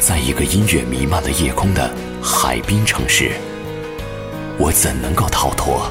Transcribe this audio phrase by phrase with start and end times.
[0.00, 1.90] 在一个音乐弥漫的夜空的
[2.22, 3.32] 海滨城市，
[4.58, 5.82] 我怎能够逃脱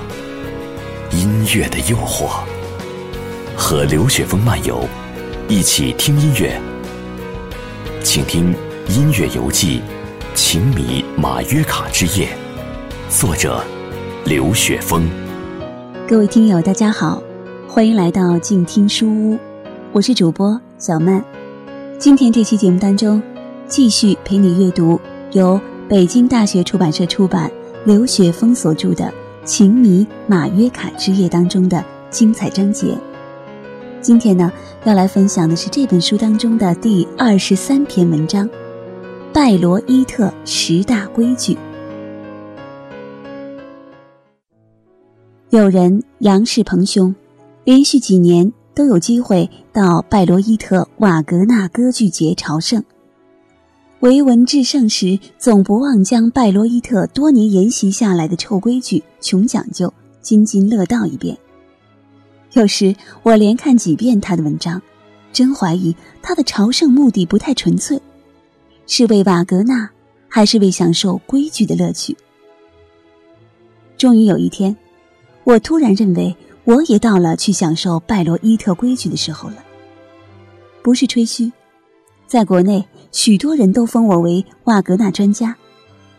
[1.11, 2.39] 音乐的诱惑？
[3.55, 4.83] 和刘雪峰漫游，
[5.47, 6.59] 一起听音乐，
[8.03, 8.51] 请听
[8.91, 9.79] 《音乐游记》，
[10.33, 12.29] 情迷马约卡之夜，
[13.11, 13.63] 作者
[14.25, 15.07] 刘雪峰。
[16.07, 17.21] 各位听友，大家好，
[17.67, 19.37] 欢迎来到静听书屋，
[19.91, 21.23] 我是主播小曼。
[21.99, 23.21] 今天这期节目当中。
[23.69, 24.99] 继续陪你阅读
[25.31, 27.49] 由北京大学出版社出版、
[27.85, 29.05] 刘雪峰所著的
[29.45, 32.97] 《情迷马约卡之夜》当中的精彩章节。
[34.01, 34.51] 今天呢，
[34.85, 38.47] 要来分享的是这本书当中的第二十三篇文章
[39.31, 41.53] 《拜罗伊特十大规矩》。
[45.51, 47.13] 有人杨氏鹏兄，
[47.65, 52.83] 连续几年都有机会到拜罗伊特瓦格纳歌剧节朝圣。
[54.01, 61.37] 维文至圣时，总不忘将拜罗伊特多年沿袭下来的臭规矩、穷讲究津津乐道一遍。
[62.53, 64.81] 有时我连看几遍他的文章，
[65.33, 68.01] 真怀疑他的朝圣目的不太纯粹，
[68.87, 69.89] 是为瓦格纳，
[70.29, 72.15] 还是为享受规矩的乐趣？
[73.97, 74.73] 终于有一天，
[75.43, 79.57] 我突然认为，我也到了去享受拜罗伊特规矩的时候了。
[80.81, 81.51] 不是吹嘘，
[82.29, 82.85] 在国内。
[83.11, 85.55] 许多人都封我为瓦格纳专家，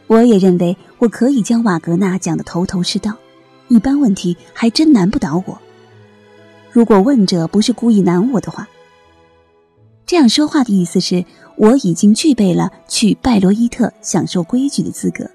[0.09, 3.15] 我也认为我可以将瓦格纳讲得头头是道，
[3.69, 5.57] 一般问题还真难不倒我。
[6.73, 8.69] 如果问者不是故意难我的话，
[10.05, 15.31] 这样说话的意思是我已经具备了去拜罗伊特享受规矩的资格，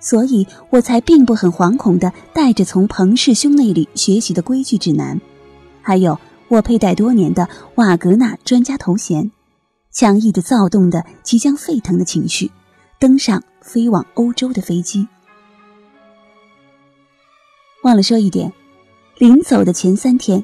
[0.00, 5.20] 所以我才并不很惶恐地带着从彭氏兄那里学习的规矩指南，
[5.80, 9.30] 还有我佩戴多年的瓦格纳专家头衔。
[9.92, 12.50] 强毅的、躁动的、即将沸腾的情绪，
[12.98, 15.06] 登上飞往欧洲的飞机。
[17.82, 18.50] 忘了说一点，
[19.18, 20.42] 临走的前三天，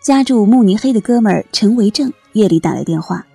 [0.00, 3.26] 家住慕尼黑的哥们儿陈维正夜里打来电话，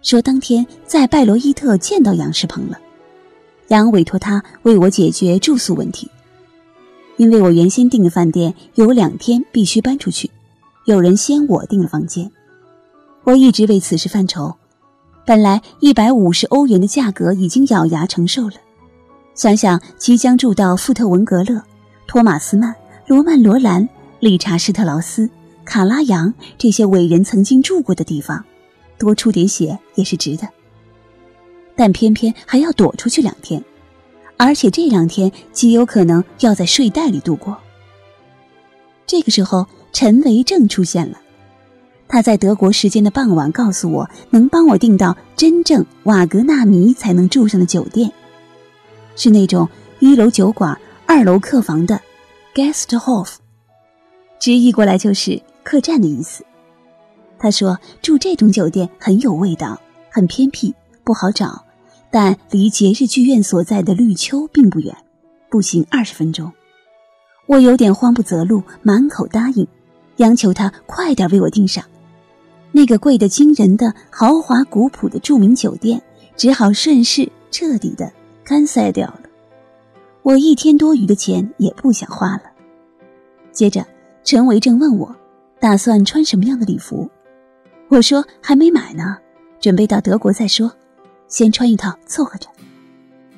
[0.00, 2.78] 说当天在拜罗伊特见到杨世鹏了，
[3.68, 6.08] 杨委托他为我解决住宿问题，
[7.16, 10.30] 因为我原先订的饭店有两天必须搬出去，
[10.84, 12.30] 有人先我订了房间，
[13.24, 14.54] 我一直为此事犯愁。
[15.28, 18.54] 本来一百五十欧元的价格已经咬牙承受了，
[19.34, 21.62] 想想即将住到富特文格勒、
[22.06, 22.74] 托马斯曼、
[23.06, 23.86] 罗曼罗兰、
[24.20, 25.28] 理查施特劳斯、
[25.66, 28.42] 卡拉扬这些伟人曾经住过的地方，
[28.96, 30.48] 多出点血也是值的。
[31.76, 33.62] 但偏偏还要躲出去两天，
[34.38, 37.54] 而且这两天极有可能要在睡袋里度过。
[39.06, 41.20] 这个时候，陈维正出现了。
[42.08, 48.10] 他在德国时间的傍晚告诉我，能帮我订到真正瓦格纳迷才能住上的酒店，
[49.14, 50.76] 是那种一楼酒馆、
[51.06, 52.00] 二楼客房的
[52.54, 53.34] Gasthof，
[54.40, 56.44] 直译过来就是客栈的意思。
[57.38, 59.78] 他说住这种酒店很有味道，
[60.10, 61.62] 很偏僻，不好找，
[62.10, 64.96] 但离节日剧院所在的绿丘并不远，
[65.50, 66.50] 步行二十分钟。
[67.46, 69.68] 我有点慌不择路，满口答应，
[70.16, 71.84] 央求他快点为我订上。
[72.72, 76.00] 那个贵得惊人的豪华古朴的著名酒店，
[76.36, 78.12] 只好顺势彻底的
[78.44, 79.22] 干塞掉了。
[80.22, 82.42] 我一天多余的钱也不想花了。
[83.52, 83.84] 接着，
[84.22, 85.16] 陈维正问我，
[85.58, 87.08] 打算穿什么样的礼服？
[87.88, 89.16] 我说还没买呢，
[89.58, 90.70] 准备到德国再说，
[91.26, 92.46] 先穿一套凑合着。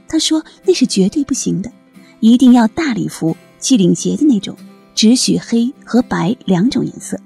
[0.08, 1.70] 他说那是绝对不行的，
[2.18, 4.56] 一定要大礼服，系领结的那种，
[4.94, 7.16] 只许黑和白两种颜色。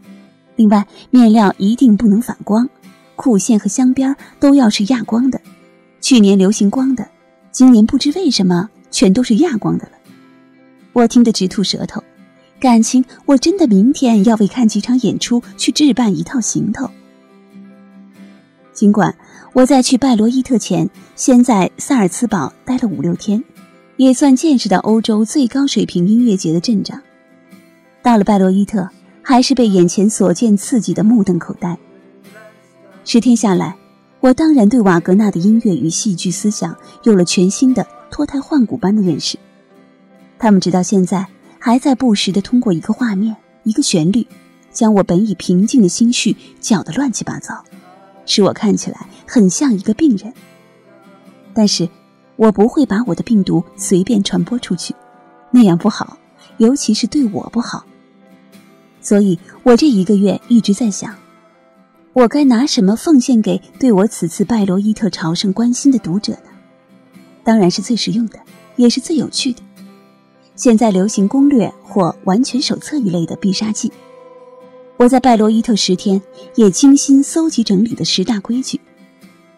[0.56, 2.68] 另外，面料一定不能反光，
[3.16, 5.40] 裤线和镶边都要是亚光的。
[6.00, 7.08] 去年流行光的，
[7.50, 9.92] 今年不知为什么全都是亚光的了。
[10.92, 12.02] 我听得直吐舌头，
[12.60, 16.88] 感情我真的明天要为看几场演出去置办一套行头。
[18.72, 19.16] 尽管
[19.52, 23.42] 我在去拜罗伊特前，先在萨尔茨堡待了五六天，
[23.96, 27.00] 也算见识到欧洲最高水平音乐节的阵仗。
[28.02, 28.88] 到了拜罗伊特。
[29.24, 31.76] 还是被眼前所见刺激的目瞪口呆。
[33.06, 33.74] 十天下来，
[34.20, 39.38] 我当然对瓦格纳的音乐与戏剧思想有了全新的脱胎换骨般的认识。
[40.38, 41.26] 他们直到现在
[41.58, 44.26] 还在不时地通过一个画面、一个旋律，
[44.70, 47.64] 将我本已平静的心绪搅得乱七八糟，
[48.26, 50.30] 使我看起来很像一个病人。
[51.54, 51.88] 但是，
[52.36, 54.94] 我不会把我的病毒随便传播出去，
[55.50, 56.18] 那样不好，
[56.58, 57.86] 尤其是对我不好。
[59.04, 61.14] 所以我这一个月一直在想，
[62.14, 66.50] 我该拿什么奉献给对我此次拜罗伊特朝圣关心的读者呢？
[67.44, 68.38] 当然是最实用的，
[68.76, 69.60] 也是最有趣的。
[70.56, 73.92] 现在流行攻略或完全手册一类的必杀技。
[74.96, 76.22] 我在拜罗伊特十天
[76.54, 78.80] 也精心搜集整理的十大规矩，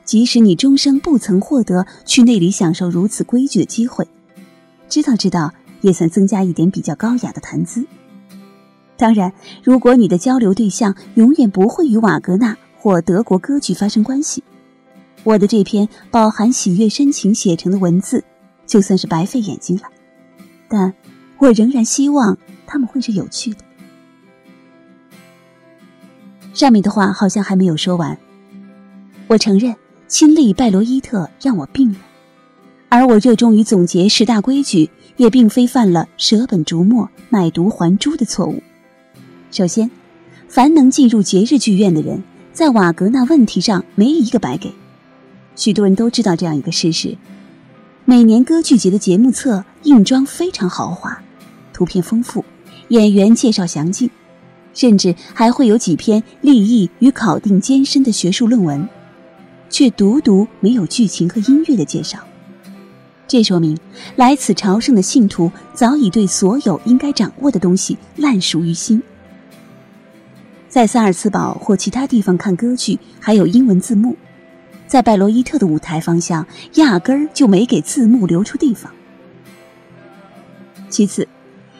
[0.05, 4.09] 即使你终生不曾获得去那里享受如此规矩的机会，
[4.89, 5.53] 知道知道
[5.83, 7.87] 也算增加一点比较高雅的谈资。
[8.97, 9.33] 当然，
[9.63, 14.43] 如果你的交流对象永远不会与瓦格纳或德国歌剧发生关系，
[15.23, 18.25] 我的这篇饱含喜悦深情写成的文字，
[18.65, 19.83] 就算是白费眼睛了。
[20.69, 20.95] 但
[21.39, 23.59] 我仍然希望他们会是有趣的。
[26.55, 28.17] 上面的话好像还没有说完。
[29.29, 29.77] 我承认，
[30.09, 31.99] 亲历拜罗伊特让我病了，
[32.89, 34.89] 而我热衷于总结十大规矩，
[35.19, 38.63] 也并非犯了舍本逐末、买椟还珠的错误。
[39.57, 39.91] 首先，
[40.49, 42.23] 凡能进入节日剧院的人，
[42.53, 44.71] 在瓦格纳问题上没一个白给。
[45.55, 47.17] 许多人都知道这样一个事实：
[48.05, 51.23] 每年歌剧节的节目册硬装非常豪华，
[51.73, 52.45] 图片丰富，
[52.89, 54.11] 演员介绍详尽。
[54.75, 58.87] 甚至还会有几篇立意与考定艰深的学术论文，
[59.71, 62.19] 却独独没有剧情和音乐的介绍。
[63.27, 63.75] 这说明
[64.17, 69.03] 来此朝圣的信徒早已对所有应该掌握的东西烂熟于心。
[70.77, 74.15] 在萨尔茨堡或其他地方看歌剧还有英文字幕，
[74.87, 78.93] 在拜罗伊特的舞台方向压根儿就没给字幕留出地方。
[80.91, 81.27] 其次。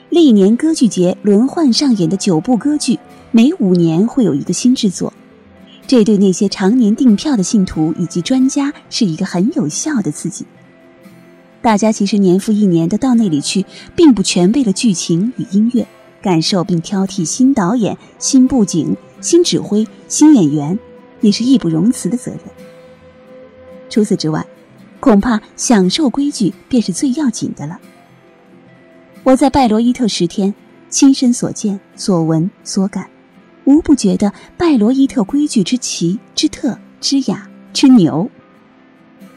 [0.09, 2.99] 历年歌剧节轮换上演的九部歌剧，
[3.33, 5.13] 每五年会有一个新制作，
[5.87, 10.47] 这对那些常年订票的信徒以及专家是一个很有效的刺激。
[11.61, 15.87] 大家其实年复一年的到那里去，并不全为了剧情与音乐，
[16.27, 20.77] 感受并挑剔新导演、新布景、新指挥、新演员，
[21.21, 22.41] 也是义不容辞的责任。
[23.89, 24.45] 除此之外，
[24.99, 27.79] 恐怕享受规矩便是最要紧的了。
[29.23, 30.53] 我在拜罗伊特十天，
[30.91, 33.09] 亲身所见、所闻、所感，
[33.65, 38.29] 无不觉得拜罗伊特规矩之奇、之特、之雅、之牛。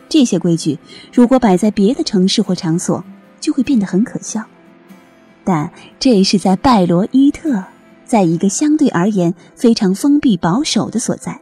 [0.10, 0.80] 这些规矩
[1.14, 3.04] 如果摆在别的城市或场所，
[3.40, 4.44] 就会变得很可笑。
[5.50, 7.64] 但这是在拜罗伊特，
[8.06, 11.42] 在一个相对而言非常封闭保守的所在，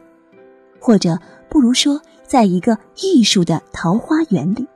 [0.80, 1.18] 或者
[1.50, 4.66] 不如说，在一个艺术的桃花源里。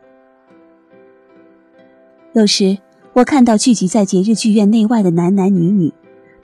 [2.34, 2.76] 有时。
[3.14, 5.92] 我看到聚集在节日剧院内外的男男女女，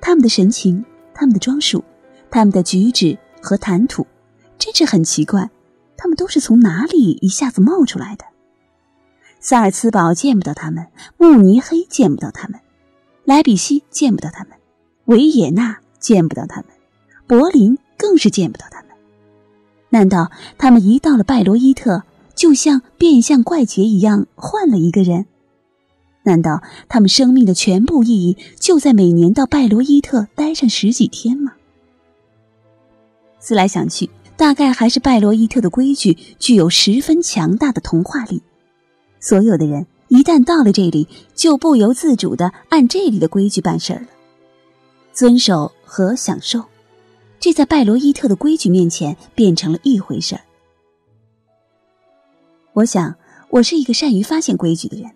[0.02, 1.82] 他们的神情、他们的装束、
[2.30, 4.06] 他们的举止和谈吐，
[4.58, 5.48] 真是很奇怪。
[5.96, 8.26] 他们都是从哪里一下子冒出来的？
[9.40, 12.60] 萨尔茨堡见不到他们，慕尼黑见不到他们，
[13.28, 14.52] 莱比锡见不到他们，
[15.04, 16.68] 维也纳见不到他们，
[17.26, 18.88] 柏林更是见不到他们。
[19.90, 22.04] 难道他们一到了拜罗伊特，
[22.34, 25.26] 就像变相怪杰一样换了一个人？
[26.22, 31.52] 难道他们生命的全部意义就在每年到拜罗伊特待上十几天吗？
[33.40, 34.08] 思来想去，
[34.38, 38.42] 大概还是拜罗伊特的规矩具有十分强大的童话力。
[39.20, 44.08] 所有的人一旦到了这里，就不由自主的按这里的规矩办事儿了。
[45.12, 46.64] 遵守和享受，
[47.40, 50.40] 这在拜罗伊特的规矩面前变成了一回事儿。
[52.72, 53.14] 我想，
[53.50, 55.10] 我是一个善于发现规矩的人。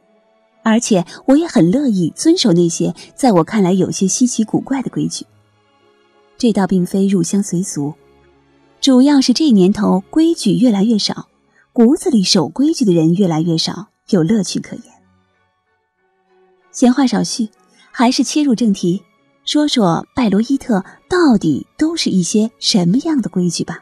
[0.64, 5.26] 而且我也很乐意遵守那些在我看来有些稀奇古怪的规矩。
[6.38, 7.94] 这倒并非入乡随俗，
[8.80, 11.26] 主要是这年头规矩越来越少，
[11.72, 14.91] 骨子里守规矩的人越来越少，有乐趣可言。
[16.72, 17.48] 闲话少叙，
[17.90, 19.02] 还是切入正题，
[19.44, 23.78] 说说拜罗伊特到底都是一些什么样的规矩吧。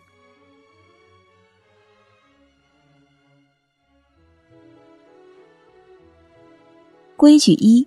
[7.16, 7.86] 规矩一：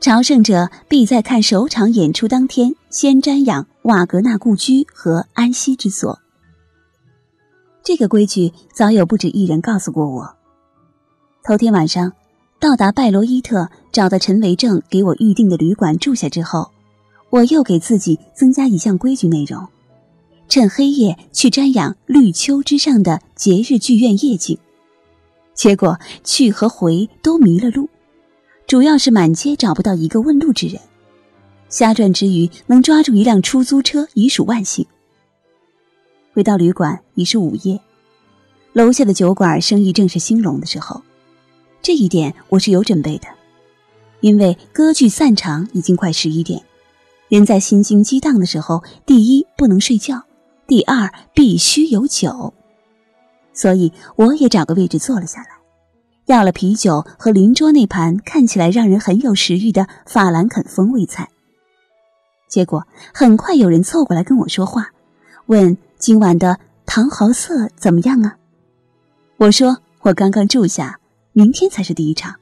[0.00, 6.18] 朝圣者必在看首场演出当天，先瞻仰瓦格纳故居和安息之所。
[7.82, 10.36] 这个规矩早有不止一人告诉过我。
[11.42, 12.12] 头天晚上
[12.60, 16.70] 到达拜罗伊特，找到陈维正给我预定的旅馆住下之后，
[17.30, 19.66] 我又给自己增加一项规矩内容：
[20.46, 24.58] 趁黑夜去瞻仰绿丘之上的节日剧院夜景。
[25.54, 27.88] 结果去和回都迷了路。
[28.66, 30.78] 主要是满街找不到一个问路之人，
[31.70, 34.84] 瞎转之余能抓住一辆出租车已属万幸。
[36.34, 37.80] 回到旅馆已是午夜，
[38.74, 41.02] 楼下的酒馆生意正是兴隆的时候，
[41.82, 43.26] 这一点我是有准备的，
[44.20, 46.62] 因为歌剧散场已经快十一点，
[47.28, 50.22] 人在心惊激荡的时候，第一不能睡觉，
[50.66, 52.52] 第二必须有酒。
[53.54, 55.48] 所以我也找个位置坐了下来，
[56.26, 61.28] 要了啤酒和邻桌那盘看起来让人很有食欲的法兰肯风味菜。
[62.46, 64.90] 结果很快有人凑过来跟我说话，
[65.46, 68.36] 问今晚的唐豪瑟怎么样啊？
[69.38, 70.99] 我说我刚刚住下，
[71.32, 72.36] 明天才是第一场。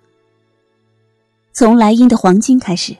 [1.52, 2.96] 从莱茵的黄金开始，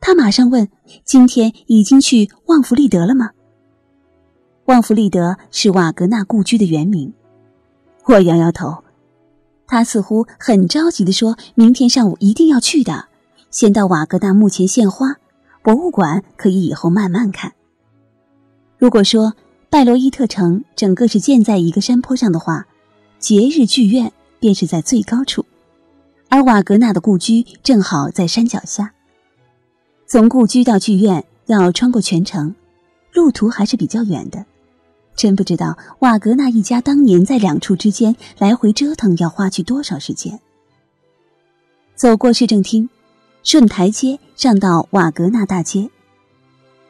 [0.00, 0.68] 他马上问：
[1.04, 3.30] 今天已经去旺弗利德了吗？
[4.66, 7.12] 旺弗利德是瓦格纳故居的原名。
[8.06, 8.82] 我摇摇头，
[9.66, 13.06] 他似乎很着急的说：“明天上午一定要去的，
[13.50, 15.16] 先到瓦格纳墓前献花。
[15.62, 17.52] 博物馆可以以后慢慢看。
[18.76, 19.34] 如果说
[19.70, 22.66] 拜罗伊特城整个是建在一个山坡上的话，
[23.20, 25.46] 节日剧院便是在最高处，
[26.28, 28.92] 而瓦格纳的故居正好在山脚下。
[30.04, 32.52] 从故居到剧院要穿过全城，
[33.12, 34.44] 路途还是比较远的。”
[35.14, 40.40] 真不知道瓦格纳一家当年在两处之间来回折腾要花去多少时间。
[41.94, 42.88] 走过市政厅，
[43.44, 45.88] 顺台阶上到瓦格纳大街，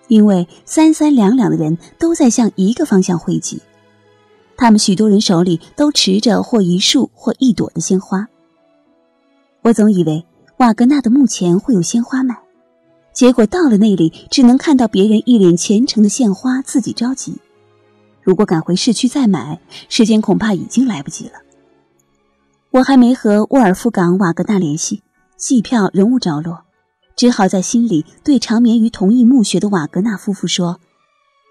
[0.09, 3.61] 因为三三两两的人都在向一个方向汇集，
[4.63, 8.29] 他们许多人手里都持着或一束或一朵的鲜花。
[9.63, 10.25] 我总以为
[10.59, 12.39] 瓦格纳的墓前会有鲜花卖，
[13.13, 17.41] 结果到了那里，只能看到别人一脸虔诚的献花，自己着急。
[18.23, 21.33] 如果赶回市区再买，时间恐怕已经来不及了。
[22.71, 25.03] 我还没和沃尔夫冈·瓦格纳联系，
[25.37, 26.63] 戏票仍无着落，
[27.17, 30.79] 只好在心里对长眠于同一墓穴的瓦格纳夫妇说：“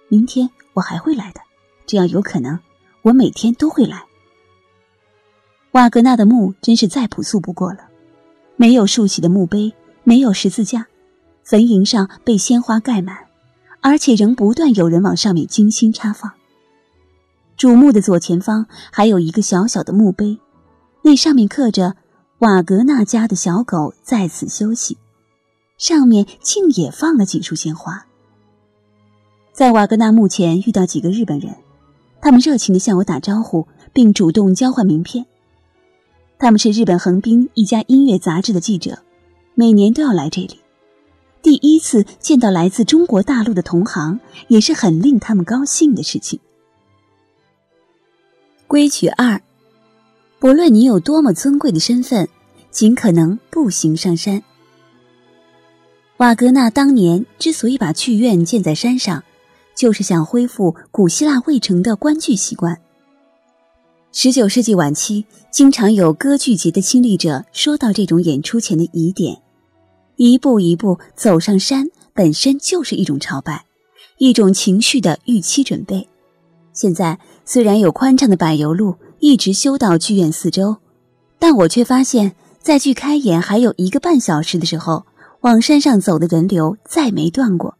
[0.07, 1.41] 明天我还会来的，
[1.85, 2.57] 只要有可能，
[3.01, 4.03] 我每天都会来。”
[5.71, 7.79] 瓦格纳的墓真是再朴素不过了，
[8.57, 10.87] 没有竖起的墓碑，没有十字架，
[11.43, 13.17] 坟茔上被鲜花盖满，
[13.79, 16.31] 而且仍不断有人往上面精心插放。
[17.55, 20.39] 主墓的左前方还有一个小小的墓碑，
[21.03, 21.95] 那上面刻着
[22.39, 24.97] “瓦格纳家的小狗在此休息”，
[25.77, 28.07] 上面竟也放了几束鲜花。
[29.53, 31.55] 在瓦格纳墓前遇到几个日本人，
[32.21, 35.25] 他们热情地向我打招呼，并主动交换名片。
[36.37, 38.99] 他们是日本横滨一家音乐杂志的记者，
[39.55, 40.59] 每年都要来这里。
[41.41, 46.39] 第一次见到来自中国大陆的同行，也是很令他们高兴的事情。
[48.67, 49.41] 规矩二：
[50.39, 52.29] 不论你有多么尊贵的身份，
[52.69, 54.43] 尽可能步行上山。
[56.17, 59.23] 瓦格纳当年之所以把剧院建在山上，
[59.81, 62.79] 就是想恢复古希腊卫城的观剧习惯。
[64.11, 69.41] 十九世纪晚期，经常有歌剧节的亲历者说到这种演出前的疑点：
[70.17, 73.65] 一步一步走上山，本身就是一种朝拜，
[74.19, 76.07] 一种情绪的预期准备。
[76.73, 80.77] 现在虽然有宽敞的柏油路一直修到剧院四周，
[81.39, 85.07] 但我却发现，在剧开演还有一个半小时的时候，
[85.39, 87.75] 往山上走的人流再没断过。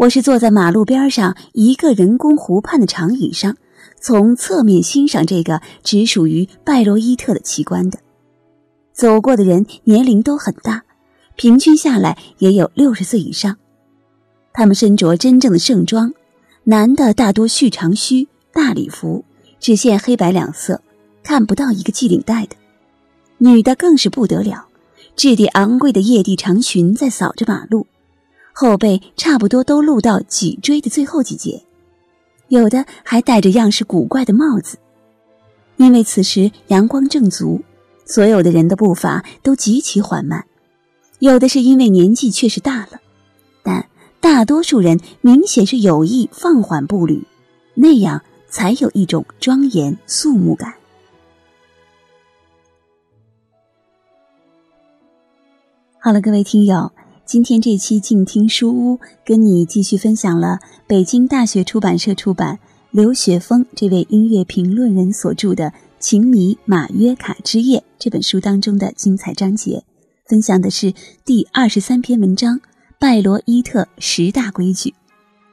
[0.00, 3.54] 我是坐在马路边上一个人工湖畔的长椅上，
[4.00, 7.98] 从侧面欣赏这个只属于拜罗伊特的奇观的。
[8.94, 10.84] 走过的人年龄都很大，
[11.36, 13.58] 平均下来也有六十岁以上，
[14.54, 16.10] 他们身着真正的盛装。
[16.64, 19.22] 男的大多蓄长须、大礼服，
[19.58, 20.80] 只限黑白两色，
[21.22, 22.56] 看不到一个系领带的；
[23.36, 24.66] 女的更是不得了，
[25.14, 27.86] 质地昂贵的叶地长裙在扫着马路，
[28.52, 31.62] 后背差不多都露到脊椎的最后几节，
[32.48, 34.78] 有的还戴着样式古怪的帽子。
[35.76, 37.62] 因为此时阳光正足，
[38.04, 40.44] 所有的人的步伐都极其缓慢，
[41.20, 43.00] 有的是因为年纪确实大了。
[43.62, 43.88] 但
[44.20, 47.24] 大多数人明显是有意放缓步履，
[47.74, 50.74] 那样才有一种庄严肃穆感。
[55.98, 56.92] 好了，各位听友，
[57.30, 60.58] 今天这期静听书屋跟你继续分享了
[60.88, 62.58] 北京大学出版社出版
[62.90, 65.66] 刘雪峰这位音乐评论人所著的
[66.00, 69.84] 《情迷马约卡之夜》这本书当中的精彩章节，
[70.26, 70.92] 分享的是
[71.24, 72.60] 第二十三篇文章。
[72.98, 74.92] 拜罗伊特十大规矩，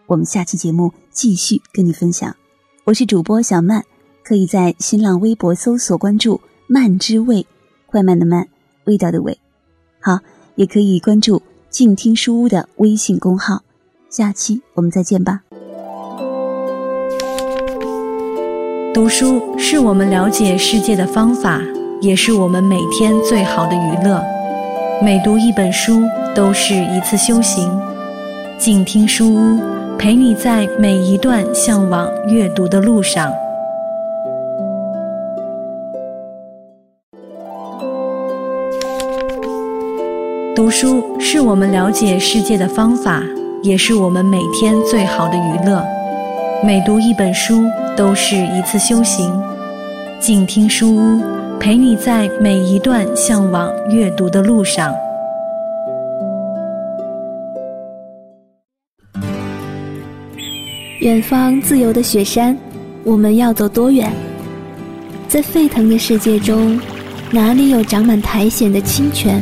[0.08, 2.36] 我们下期节目继续跟你分享。
[2.86, 3.84] 我是主播小曼，
[4.24, 7.46] 可以在新浪微博搜索关注“曼之味”，
[7.86, 8.48] 快慢的慢，
[8.86, 9.38] 味道的味。
[10.00, 10.18] 好，
[10.56, 11.40] 也可以关注
[11.78, 13.62] 静听书屋的微信公号。
[14.10, 15.42] 下期我们再见吧。
[18.92, 21.62] 读书是我们了解世界的方法，
[22.02, 24.20] 也是我们每天最好的娱乐。
[25.04, 26.02] 每读一本书。
[26.36, 27.72] 都是一次修行，
[28.60, 29.60] 静听书屋，
[30.00, 33.32] 陪你在每一段向往阅读的路上。
[40.68, 43.24] 读书是我们了解世界的方法，
[43.64, 45.82] 也是我们每天最好的娱乐。
[46.62, 47.64] 每读一本书，
[47.96, 49.32] 都是一次修行。
[50.20, 51.22] 静听书屋，
[51.58, 54.94] 陪你在每一段向往阅读的路上。
[61.00, 62.58] 远方自由的雪山，
[63.06, 64.12] 我们要走多远？
[65.30, 66.78] 在沸腾的世界中，
[67.32, 69.42] 哪里有长满苔藓的清泉？